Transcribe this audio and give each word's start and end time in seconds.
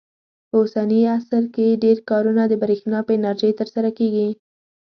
په 0.49 0.55
اوسني 0.61 0.99
عصر 1.17 1.43
کې 1.55 1.79
ډېر 1.83 1.97
کارونه 2.09 2.43
د 2.47 2.53
برېښنا 2.63 2.99
په 3.07 3.11
انرژۍ 3.17 3.51
ترسره 3.59 3.89
کېږي. 3.97 4.29